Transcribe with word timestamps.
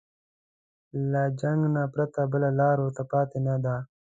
له 1.11 1.23
جنګ 1.41 1.61
نه 1.75 1.83
پرته 1.93 2.21
بله 2.31 2.49
لاره 2.59 2.81
ورته 2.83 3.03
پاتې 3.11 3.37
نه 3.47 3.55
ده. 3.63 3.75